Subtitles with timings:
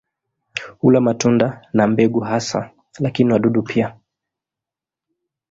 [0.79, 3.97] Hula matunda na mbegu hasa, lakini wadudu pia.